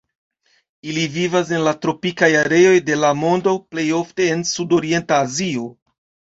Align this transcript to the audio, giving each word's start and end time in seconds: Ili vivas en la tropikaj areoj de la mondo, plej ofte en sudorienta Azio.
Ili 0.93 1.03
vivas 1.17 1.51
en 1.57 1.61
la 1.67 1.73
tropikaj 1.83 2.31
areoj 2.41 2.73
de 2.89 2.99
la 3.03 3.13
mondo, 3.21 3.55
plej 3.71 3.87
ofte 4.01 4.29
en 4.33 4.45
sudorienta 4.57 5.25
Azio. 5.31 5.71